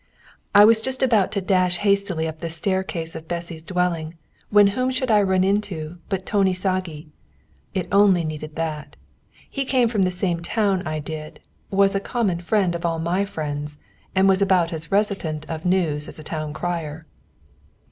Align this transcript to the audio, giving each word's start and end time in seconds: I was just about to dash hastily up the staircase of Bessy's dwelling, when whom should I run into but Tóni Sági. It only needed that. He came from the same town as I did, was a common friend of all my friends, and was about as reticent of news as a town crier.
I 0.55 0.65
was 0.65 0.81
just 0.81 1.03
about 1.03 1.31
to 1.33 1.41
dash 1.41 1.77
hastily 1.77 2.27
up 2.27 2.39
the 2.39 2.49
staircase 2.49 3.13
of 3.15 3.27
Bessy's 3.27 3.61
dwelling, 3.63 4.15
when 4.49 4.65
whom 4.73 4.89
should 4.89 5.11
I 5.11 5.21
run 5.21 5.43
into 5.43 5.99
but 6.09 6.25
Tóni 6.25 6.55
Sági. 6.55 7.09
It 7.75 7.87
only 7.91 8.23
needed 8.23 8.55
that. 8.55 8.95
He 9.47 9.63
came 9.63 9.87
from 9.87 10.01
the 10.01 10.09
same 10.09 10.39
town 10.41 10.79
as 10.79 10.87
I 10.87 10.97
did, 11.01 11.39
was 11.69 11.93
a 11.93 11.99
common 11.99 12.39
friend 12.41 12.73
of 12.73 12.83
all 12.83 12.97
my 12.97 13.25
friends, 13.25 13.77
and 14.15 14.27
was 14.27 14.41
about 14.41 14.73
as 14.73 14.91
reticent 14.91 15.47
of 15.47 15.65
news 15.65 16.07
as 16.07 16.17
a 16.17 16.23
town 16.23 16.51
crier. 16.51 17.05